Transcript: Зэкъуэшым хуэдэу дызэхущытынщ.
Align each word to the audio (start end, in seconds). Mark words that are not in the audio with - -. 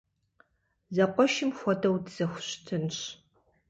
Зэкъуэшым 0.95 1.49
хуэдэу 1.57 1.95
дызэхущытынщ. 2.03 2.99